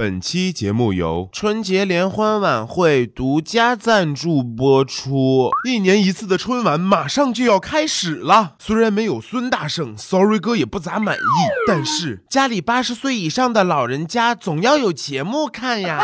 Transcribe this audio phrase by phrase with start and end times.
[0.00, 5.50] 本期节目由春节联欢晚会独家赞助播出。
[5.68, 11.18] 一年一次的春晚马上就要开始了，虽然没有孙大圣，Sorry 哥也不咋满意，
[11.68, 16.02] 但是家里八十岁以上的老人家总要有节目看呀。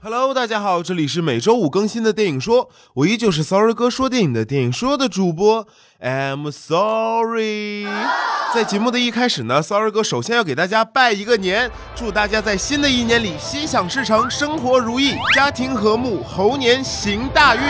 [0.00, 5.66] Hello，大家好，这里是每周五更新的电影说，我依旧是 Sorry 哥说电影的电影说的主播
[6.00, 7.84] ，I'm sorry。
[8.54, 17.62] 在节目的一开始呢，Sorry 哥首先要给大家拜一个年，祝大家在新的一年里心想事成，生活如意，家庭和睦，猴年行大运。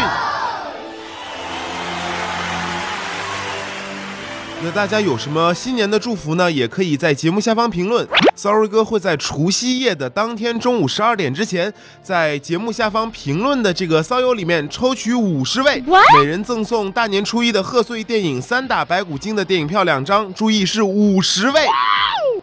[4.60, 6.50] 那大家有什么新年的祝福呢？
[6.50, 8.06] 也可以在节目下方评论。
[8.34, 11.72] Sorry 哥会在除夕夜的当天中午十二点之前，
[12.02, 15.80] 在节目下方评论的这个骚友里面抽取五十位，
[16.18, 20.32] 每人赠送大年初一的贺岁电影《三打白骨精》的电影票两张。
[20.34, 21.60] 注意是五十位。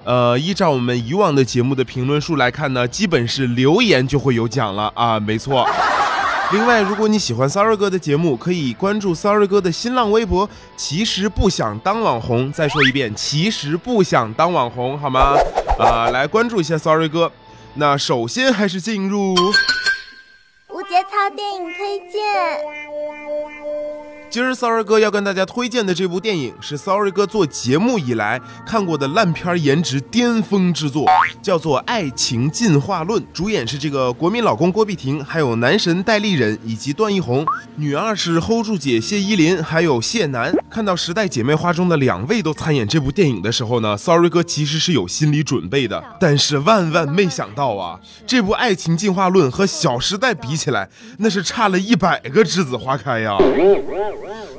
[0.05, 5.67] 呃，依照我们以往的节目的评论数来看呢，基本是留言就会有奖了啊，没错。
[6.51, 10.47] 另外，如果你喜欢 Sorry 哥的节目，可以关注 Sorry 哥的新浪微博。
[10.77, 15.33] 其实不想当网红，再说一遍，其实不想当网红，好吗？
[15.79, 17.31] 啊，来关注一下 Sorry 哥。
[17.73, 22.21] 那首先还是进入无节操电影推荐。
[24.35, 31.07] 今儿 Sorry 哥要跟大家推荐的这部电影是 Sorry 哥做节目以来看过的烂片颜值巅峰之作，
[31.41, 33.23] 叫做《爱情进化论》。
[33.31, 37.45] 主演是这个国民老公郭碧婷，还有男神戴立忍以及段奕宏，
[37.77, 40.53] 女二是 hold 住姐谢依霖，还有谢楠。
[40.69, 47.97] 看到时代姐妹花中的两位都参演这部电影的时候呢，Sorry 哥其实是有心理准备的，但是万万没想到啊，
[48.27, 53.37] 这部《爱情进化论》和《小时代》比起来，那是差了一百个栀子花开呀。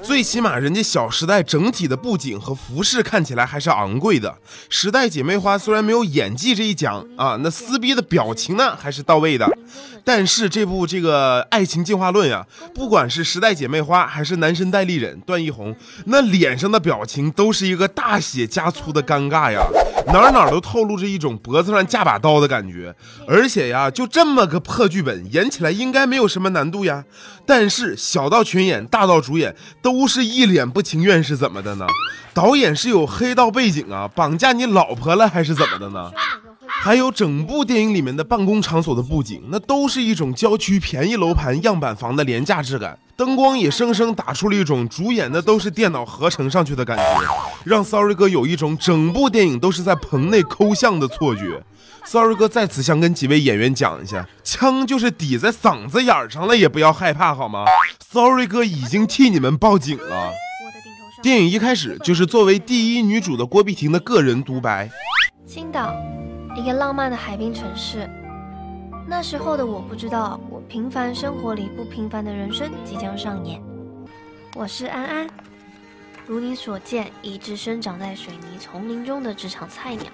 [0.06, 4.30] 最起码人家《小时代》整体的布景和服饰看起来还是昂贵的，
[4.68, 9.46] 《时代姐妹花》虽然没有演技这一讲啊，那撕逼的表情呢还是到位的。
[10.04, 15.74] 但是这部这个《爱情进化论》呀，不管是《时代姐妹花》还是男神戴立忍、段奕宏，
[16.04, 19.60] 那脸上的表情都是一个大写加粗的尴尬呀，
[20.12, 22.94] 哪哪都透露着一种脖子上架把刀的感觉。
[23.26, 27.04] 而且呀，就这么个破剧本，演起来应该没有什么难度呀。
[27.44, 31.86] 但是小到群演，大到主演，都是一脸不情愿，是怎么的呢？
[32.34, 36.10] 导演是有黑道背景啊，绑架你老婆了还是怎么的呢？
[36.66, 47.04] 还有整部电影里面的办公场所的布景，那都是一种郊区便宜楼盘样板房的廉价质感，灯光也生生打出了一种主演的都是电脑合成上去的感觉，
[47.64, 51.62] 让 Sorry 哥有一种整部电影都是在棚内抠像的错觉。
[52.06, 57.64] Sorry 哥在此想跟几位演员讲一下，枪就是抵在嗓子眼上了，也不要害怕好吗
[58.12, 60.30] ？Sorry 哥已经替你们报警了。
[61.20, 64.88] 电影一开始就是作为第一女主的郭碧婷的个人独白：
[65.44, 65.94] 青岛。
[66.56, 68.08] 一个浪漫的海滨城市，
[69.06, 73.60] 那时候的我不知道，我平凡生活里不平凡的人生即将上演。
[74.54, 75.28] 我是安安，
[76.24, 80.04] 如你所见，一只生长在水泥丛林中的职场菜鸟。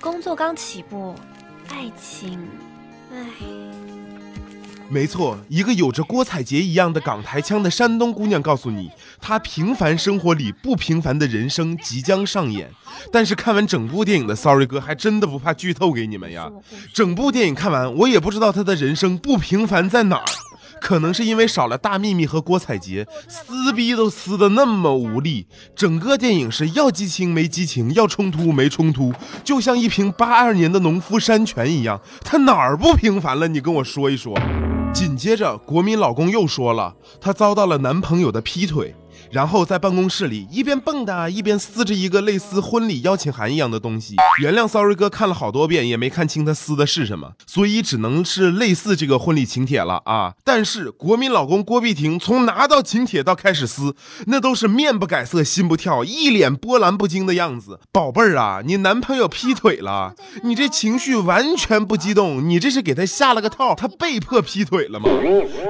[0.00, 1.14] 工作刚起步，
[1.68, 2.38] 爱情，
[3.12, 3.18] 唉。
[4.90, 12.70] 没错，一个有着郭采洁一样的港台腔的山东姑娘告诉你，她平凡生活里不平凡的人生即将上演。
[13.12, 16.50] 但是看完整部电影的 Sorry 哥还真的不怕剧透给你们呀。
[16.94, 20.24] 整部电影看完，我也不知道她的人生不平凡在哪儿。
[20.80, 25.46] 可能是因为少了大幂幂和郭采洁，撕逼都撕的那么无力。
[25.74, 29.12] 整个电影是要激情没激情，要冲突没冲突，
[29.44, 32.00] 就像一瓶八二年的农夫山泉一样。
[32.22, 33.48] 他哪儿不平凡了？
[33.48, 34.38] 你跟我说一说。
[34.94, 38.94] 紧接着，国民老公又说了，他遭到了男朋友的劈腿。
[39.30, 44.16] 然后在办公室里一边蹦跶一边撕着一个类似婚礼邀请函一样的东西。
[44.40, 50.34] 原谅 Sorry 哥看了好多遍也没看清他撕的是什么，所以只能是类似这个婚礼请帖了啊。
[50.44, 53.94] 但是国民老公郭碧婷从拿到请帖到开始撕，
[54.26, 57.80] 那都是面不改色心不跳，一脸波澜不惊的样子。
[57.92, 60.14] 宝贝儿啊，你男朋友劈腿了，
[60.44, 65.10] 你这情绪完全不激动，你这是给他下了个套，他被迫劈腿了吗？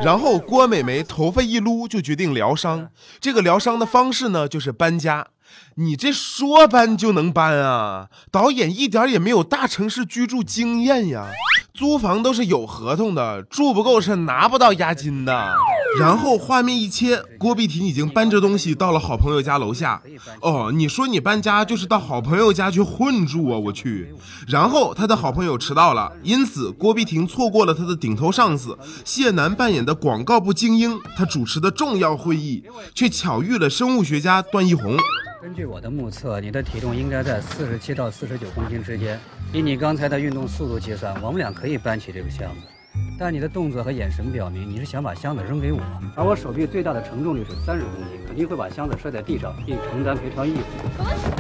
[0.05, 2.89] 然后郭美眉头发一撸就决定疗伤，
[3.19, 3.38] 这个。
[3.41, 5.29] 疗伤的方式呢，就是搬家。
[5.77, 8.09] 你这说搬就能搬啊？
[8.31, 11.31] 导演一点也没有大城市居住经验呀。
[11.73, 15.55] 租房都是有合同的，住不够是拿不到押金的。
[15.99, 20.01] 然后画面一切，郭碧婷已经搬着东西到了好朋友家楼下。
[20.41, 23.59] 哦，你说你搬家就是到好朋友家去混住啊？
[23.59, 24.15] 我去。
[24.47, 32.63] 然后他的好朋友迟到了，因此郭碧婷错过了他的顶头上司谢楠扮演的广告部精英他主持的重要会议，
[32.95, 34.97] 却巧遇了生物学家段奕宏。
[35.41, 39.19] 根据我的目测，你的体重应该在四十七到四十九公斤之间。
[39.53, 42.78] 以你刚才的运动速度计算，我们俩可以搬起这个箱子。
[43.19, 45.81] 但你的动作和眼神表明，你是想把箱子扔给我，
[46.15, 50.63] 而我手臂最大的承重力是三十公斤，肯定会把箱子摔在地上，并承担赔偿义务。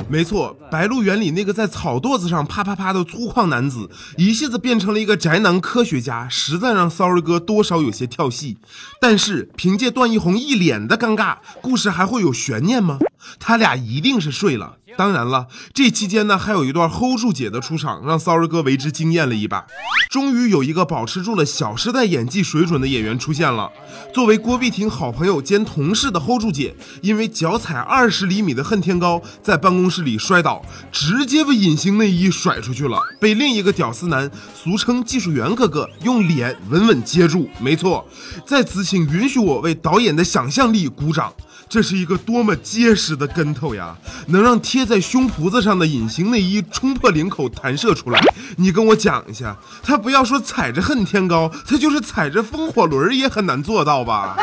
[0.08, 8.58] 没错，《白鹿原》里那个在草垛子上啪啪啪的粗犷男子，一下子变成了一个宅男科学家，实在让 Sorry 哥多少有些跳戏。
[9.00, 12.98] 但是凭借段奕宏一脸的尴尬，故事还会有悬念吗？
[13.38, 14.78] 他俩一定是睡了。
[14.96, 19.66] 当然了，这期间呢，还有一段 hold 住姐的出场，让 Sorry 哥为之惊艳了一把。
[20.10, 23.72] 终于有一个保持住了《小时代》演技水准的演员出现了。
[24.14, 30.62] 作为郭碧婷好朋友兼同事的 hold 住姐，因为脚踩二十厘米的恨天高，在办公室里摔倒，
[30.92, 37.48] 直接被隐形内衣甩出去了，被另一个屌丝男，俗称技术员哥哥，用脸稳稳接住。
[37.60, 38.06] 没错，
[38.46, 41.32] 在此请允许我为导演的想象力鼓掌。
[41.68, 43.96] 这是一个多么结实的跟头呀！
[44.28, 48.20] 能让贴在胸脯子上的隐形内衣冲破领口弹射出来。
[48.56, 54.36] 你跟我讲一下，他不要说踩着恨天高，他就是踩着风火轮也很难做到吧？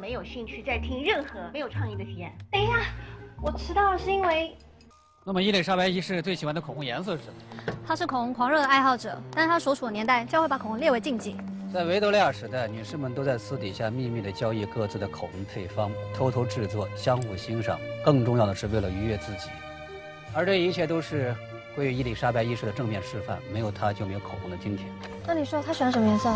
[0.00, 2.32] 没有兴趣再听任何没有创意的体验。
[2.52, 2.74] 等一下，
[3.42, 4.56] 我迟到了是因为
[5.24, 7.74] 那么伊丽莎白一世最喜欢的口红颜色是什么？
[7.86, 11.36] 他是口红狂热的爱好者，但是他所处的年代将会把口红列为禁忌。
[11.72, 17.78] 在维多利亚时代，女士们都在私底下秘密地交易各自的口红配方，偷偷制作，相互欣赏。
[18.04, 19.50] 更重要的是为了愉悦自己，
[20.34, 21.32] 而这一切都是
[21.76, 23.38] 归于伊丽莎白一世的正面示范。
[23.52, 24.88] 没有她，就没有口红的今天。
[25.24, 26.28] 那你说她喜欢什么颜色？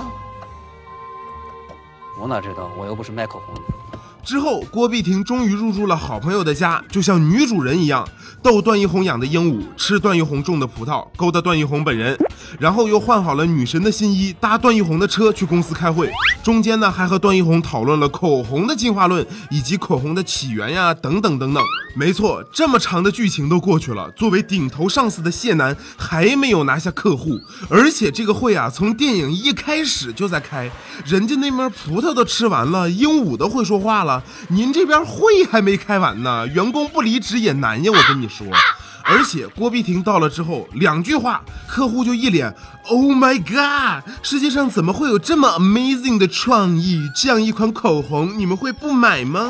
[2.20, 2.70] 我哪知道？
[2.78, 3.93] 我又不是卖口红的。
[4.24, 8.08] 之后，郭碧婷终于入住了好朋友的家，就像女主人一样，
[8.42, 12.18] 逗段奕宏养的鹦鹉，吃段奕宏种的葡萄，勾搭段奕宏本人，
[12.58, 16.10] 然后又换好了女神的新衣，搭段奕宏的车去公司开会。
[16.42, 21.62] 中间呢，还和段奕宏讨论了口红的进化论，以及口红的起源呀，等等等等。
[21.96, 30.68] 没错，这么长的剧情都过去了，作为顶头上司的谢楠还没有拿下客户，而且这个会啊，从电影一开始就在开，
[31.06, 34.22] 人家那边葡萄都吃完了，鹦鹉都会说话了。
[34.48, 38.46] 您这边会还没开完呢，员工不离职也难呀，我跟你说。
[39.06, 42.52] 而且郭碧婷到了之后，两句话，客户就一脸
[42.88, 46.98] “Oh my god”，世界上怎么会有这么 amazing 的创意？
[47.14, 49.46] 这样一款口红，你们会不买吗？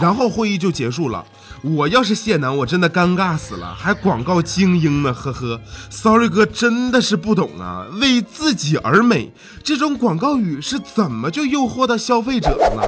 [0.00, 1.24] 然后会议就结束了。
[1.62, 5.60] 我要是谢楠，我真的尴尬死了，还广告精英呢，呵呵。
[5.90, 9.32] Sorry 哥真的是不懂啊，为自己而美
[9.64, 12.82] 这种广告语是怎么就诱惑到消费者了呢？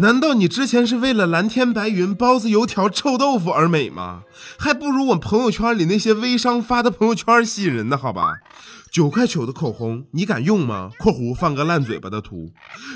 [0.00, 4.22] 难道你之前是为了蓝天白云、包子、油条、臭豆腐而美吗？
[4.58, 8.34] 还不如我朋友圈里那些微商发的朋友圈吸引人呢，好吧？
[8.90, 12.50] 九块九的口红，你敢用吗？（括弧放个烂嘴巴的图）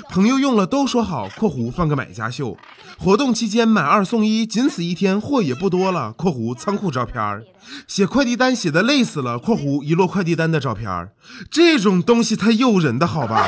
[0.09, 1.29] 朋友用了都说好。
[1.37, 2.57] （括弧放个买家秀）
[2.97, 6.11] 活动期间买二送一，仅此一天，货也不多了。
[6.17, 7.43] （括弧仓库照片
[7.87, 9.37] 写快递单写的累死了。
[9.39, 11.09] （括弧一摞快递单的照片
[11.51, 13.45] 这种东西太诱人的好吧？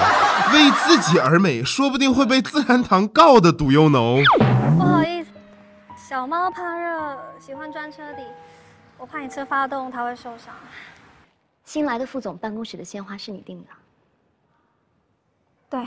[0.53, 3.51] 为自己而美，说不定会被自然堂告的。
[3.51, 4.23] Do you know？
[4.77, 5.29] 不好意思，
[6.09, 8.21] 小猫怕热，喜欢钻车底，
[8.97, 10.53] 我怕你车发动它会受伤。
[11.75, 13.69] 新来的副总办公室的鲜花是你订的？
[15.69, 15.85] 对。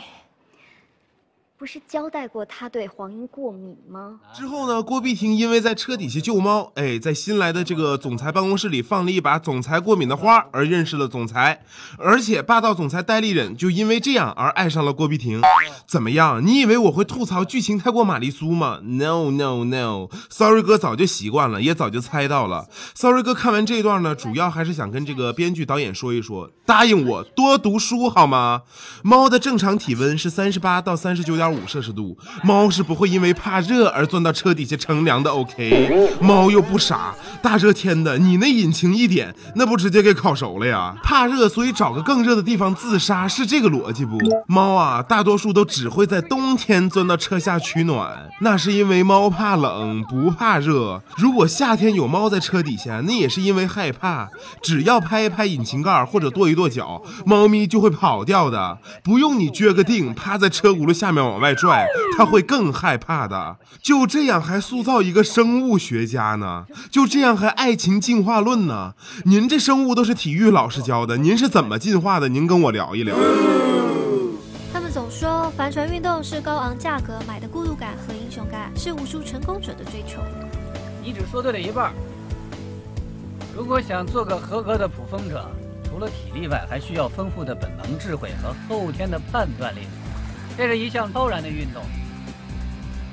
[1.58, 4.20] 不是交代过他对黄莺过敏吗？
[4.32, 4.80] 之后呢？
[4.80, 11.64] 郭碧婷因为在车底下救猫，哎，在新来的这个总裁办公室里放了一把总裁过敏的花，而认识了总裁，
[11.98, 15.42] 而且霸道总裁戴立忍就因为这样而爱上了郭碧婷。
[15.84, 16.40] 怎么样？
[16.46, 22.68] 你以为我会吐槽剧情太过玛丽苏吗？No No No，Sorry 哥早就习惯了，也早就猜到了。
[22.94, 28.62] Sorry 哥看完这段呢，主要还是想跟这个编剧导演说一说，答应我多读书好吗？
[29.02, 31.47] 猫的正常体温是三十八到三十九点。
[31.50, 35.30] 五摄氏度，猫是不会因为怕热而钻到车底下乘凉的。
[35.30, 40.94] OK，猫又不傻，大热天的，你那引擎一点，那不直接给烤熟了呀？
[41.02, 44.18] 怕热，所以找个更热的地方自杀，是这个逻辑不？
[44.46, 51.02] 猫啊，大多数都只会在冬天钻到车下取暖，那是因为猫怕冷，不怕热。
[51.16, 54.28] 如果夏天有猫在车底下，那也是因为害怕，
[54.62, 61.37] 只要拍一拍引擎盖或者跺一跺脚，猫咪就会跑掉的，不用你撅个腚趴在车轱辘下面往。
[61.38, 63.58] 往外拽，他会更害怕的。
[63.80, 66.66] 就这样还塑造一个生物学家呢？
[66.90, 68.94] 就这样还爱情进化论呢？
[69.24, 72.28] 您这生物都是体育老师教的，您是怎么进化的？
[72.28, 73.14] 您跟我聊一聊。
[74.72, 80.20] 他们总说帆船运动是高昂价格买的孤独感和英雄感，是无数成功者的追求。
[81.04, 81.92] 你只说对了一半。
[83.56, 85.48] 如果想做个合格的捕风者，
[85.88, 89.86] 除了体力外，还需要丰富的本能智慧和后天的判断力。
[90.58, 91.80] 这是一项超然的运动，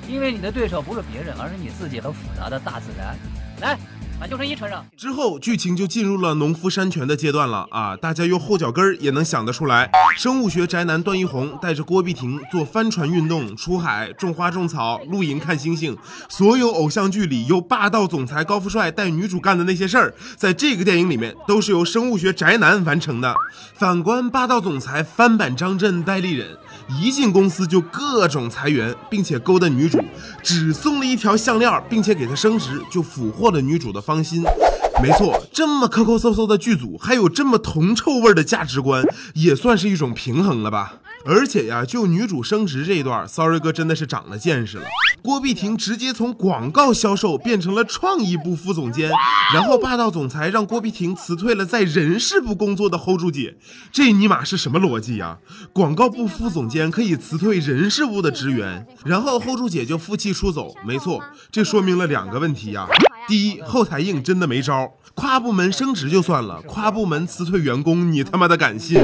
[0.09, 3.15] 因为你的对手不是别人，而是你自己和复杂的大自然。
[3.61, 3.77] 来。
[4.17, 7.97] 把救生衣穿上之后，剧情就进入了农夫山泉的阶段了啊！
[7.97, 15.97] 大家用后脚跟儿也能想得出来，生物学宅男段奕宏带着郭碧婷做帆船运动、出海种花种草、露营看星星，
[16.29, 23.35] 所有偶像剧里由霸道总裁高富帅带女主干的那些事儿，在这个电影里面都是由生物学宅男完成的。
[23.73, 29.99] 反观霸道总裁翻版张震、戴立忍，一进公司就各种裁员，并且勾搭女主，
[30.41, 34.01] 只送了一条项链，并且给她升职，就俘获了女主的。
[34.05, 34.43] 芳心，
[35.01, 39.03] 没错，这么抠抠搜搜的剧组，还有这么铜臭味的价值观，
[39.33, 40.99] 也算是一种平衡了吧。
[41.27, 44.85] 而且呀，就女主升职这一段，Sorry 哥真的是长了见识了。
[45.23, 49.09] 郭碧婷直接从广告销售变成了创意部副总监，
[49.51, 53.57] 然后霸道总裁让郭碧婷辞退了在人事部工作的 Hold 住姐，
[53.91, 55.39] 这尼玛是什么逻辑呀？
[55.73, 60.75] 广告部副总监可以辞退人事部的职员，然后 Hold 住姐就负气出走。
[60.85, 62.87] 没错，这说明了两个问题呀。
[63.27, 68.99] 第一，后台硬真的没招，跨部门升职就算了，跨部门辞退员工，你他妈的敢信？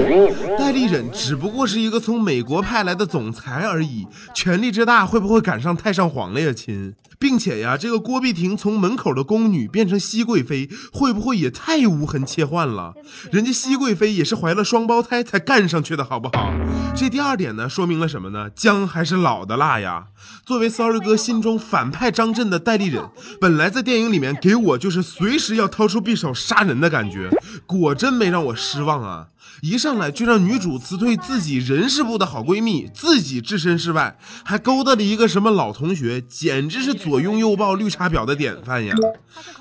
[0.60, 6.94] 戴立忍只不过是一个从美国派来的总裁而已，权力之大，会不会赶上太上皇了呀，亲？
[7.18, 12.96] 并且呀，这个郭碧婷从门口的宫女变成熹贵妃，会不会也太无痕切换了？
[13.32, 16.52] 人家熹贵妃也是怀了双胞胎才干上去的，好不好？
[16.96, 18.50] 这第二点呢，说明了什么呢？
[18.56, 20.08] 姜还是老的辣呀。
[20.44, 23.08] 作为 Sorry 哥心中反派张震的代理人，
[23.40, 27.30] 本来在电影里面给我就是随时要掏出匕首杀人的感觉，
[27.66, 29.28] 果真没让我失望啊。
[29.62, 38.96] 一上来就让女主辞退自己人事部的好闺蜜，自己置身事外，还勾搭了一个什么老同学，简直是左拥右抱绿茶婊的典范呀！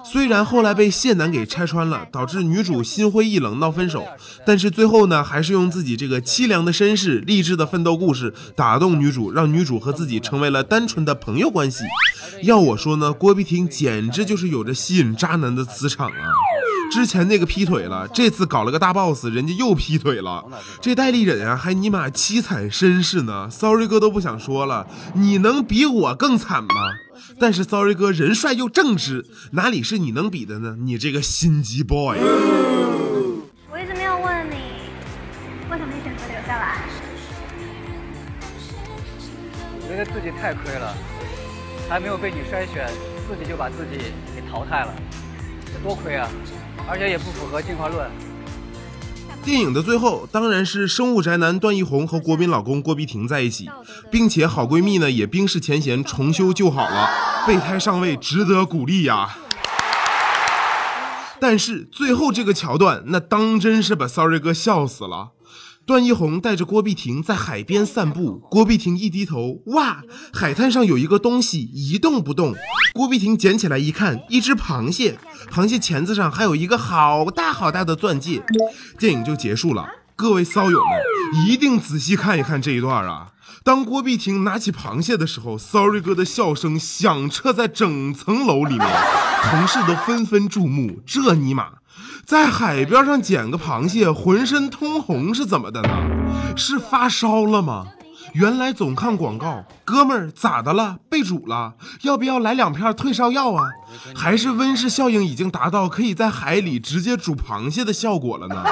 [0.05, 4.07] 虽然后来被谢楠给拆穿了，导致女主心灰意冷闹分手，
[4.47, 11.85] 但是最后呢，还是用自己这个凄凉的身世、励志的奋斗故事打动女主，让女主和自己成为了单纯的朋友关系。
[12.43, 16.13] 要我说呢，郭碧婷简直就是有着吸引渣男的磁场啊！
[16.91, 20.45] 之前那个劈腿了，这次搞了个大 boss，人家又劈腿了。
[20.81, 23.49] 这代理人啊，还尼玛凄惨身世呢。
[23.51, 26.69] Sorry 哥都不想说了，你能比我更惨吗？
[27.39, 30.77] 但是 Sorry 哥人帅又正直，哪里是你能比的呢？
[30.81, 32.19] 你这个心机 boy。
[33.71, 34.57] 我一直没有问你，
[35.71, 36.79] 为什么你选择留下来？
[39.83, 40.95] 我觉得自己太亏了，
[41.91, 42.89] 还没有被你筛选，
[43.29, 43.99] 自己就把自己
[44.33, 44.95] 给淘汰了，
[45.67, 46.31] 这多亏啊！
[46.89, 48.09] 而且也不符合进化论。
[49.43, 53.69] 电影的最后，当然是生物宅男段奕宏和国民老公郭碧婷在一起，
[54.09, 57.11] 并且好闺蜜呢也冰释前嫌，重修旧好了，
[57.45, 59.37] 备胎上位，值得鼓励呀。
[61.41, 65.31] 但是最后这个桥段，那当真是把 Sorry 哥笑死了。
[65.91, 72.55] 段奕宏带着郭碧婷在海边散步，郭碧婷一低头，哇，海滩上有一个东西一动不动。
[72.95, 75.19] 郭碧婷捡起来一看，一只螃蟹，
[75.51, 78.41] 螃蟹钳子上还有一个好大好大的钻戒。
[79.01, 83.33] 电影就结束了，各位骚友们一定仔细看一看这一段啊！
[83.65, 88.89] 当郭碧婷拿起螃蟹的时候，Sorry 哥的笑声响彻在整层楼里面，
[89.43, 91.01] 同事都纷纷注目。
[91.05, 91.80] 这尼玛！
[92.25, 95.89] 在海边上捡个螃蟹，浑身通红是怎么的呢？
[96.57, 97.87] 是发烧了吗？
[98.35, 100.99] 原来总看广告，哥们儿咋的了？
[101.09, 101.75] 被煮了？
[102.03, 103.65] 要不要来两片退烧药啊？
[104.15, 108.63] 还是温室效应已经达到可以在海里直接煮螃蟹的效果了呢？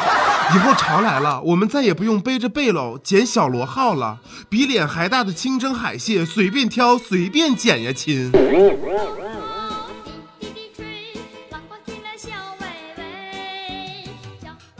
[0.54, 8.30] 以后潮来了，我们再也不用背着背篓捡小螺号了，比脸还大的清蒸海蟹随便挑随便捡呀，亲。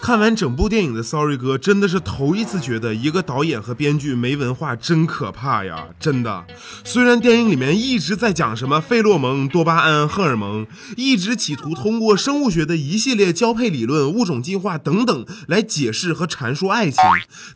[0.09, 5.89] 看完整部电影的 Sorry 哥真的是头一次觉得一个导演和编剧没文化真可怕呀！
[6.01, 6.47] 真的，
[6.83, 17.03] 虽然电影里面一直在讲什么费洛蒙、多巴胺、荷尔蒙，一直企图通过生物学的一系列交配理论、物种进化等等来解释和阐述爱情，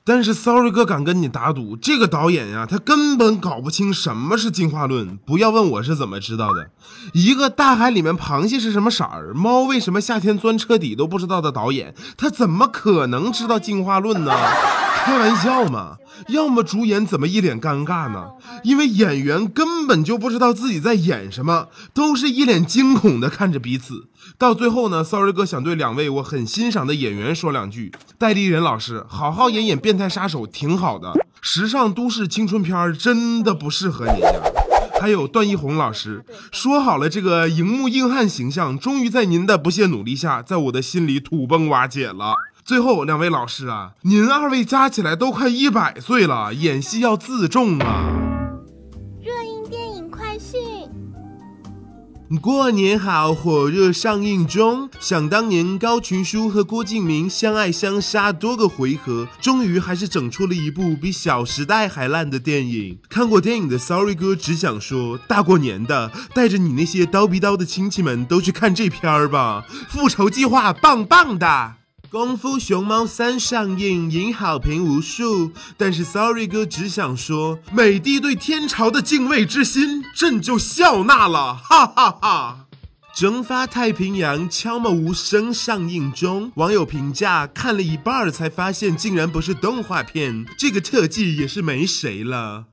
[0.04, 5.16] 但是 Sorry 哥敢跟你打赌，这个导演呀，他根本搞不清什么是进化论。
[5.24, 6.68] 不要问我是怎么知道的，
[7.14, 12.41] 一个大海里面螃蟹是什么色儿，猫为什么夏天钻车底都不知道的导演，他怎？
[12.42, 14.32] 怎么可能知道进化论呢？
[15.06, 15.98] 开玩笑嘛！
[16.26, 18.30] 要么主演怎么一脸尴尬呢？
[18.64, 24.08] 因为演员根本就不知道自己在演什么，都是一脸惊恐的看着彼此。
[24.36, 34.32] 到最后呢，Sorry 哥想对两位我很欣赏的演员说两句：戴立人老师，好好演演变态杀手挺好的，时尚都市青春片真的不适合您呀。
[35.02, 42.36] 还有段奕宏老师，说好了，这个荧幕硬汉形象，终于在您的不懈努力下，在我的心里土崩瓦解了。
[42.64, 48.31] 最后两位老师啊，您二位加起来都快一百岁了，演戏要自重啊。
[52.40, 54.88] 过年好，火热上映中。
[54.98, 62.98] 想当年高群书和郭敬明相爱相杀多个回合，终于还是整出了一部比《小时代》还烂的电影。
[63.08, 71.46] 看过电影的 Sorry 哥只想说，大过年的，带着你那些叨逼叨的亲戚们都去看这片儿吧，《复仇计划》棒棒的。
[72.12, 82.66] 《功夫熊猫三》上映，引好评无数，但是 Sorry 哥只想说，美帝对天朝的敬畏之心，朕就笑纳了，哈哈哈。
[83.16, 92.66] 蒸发太平洋悄默无声上映中，网友评价看了一半才发现竟然不是动画片，这个特技也是没谁了。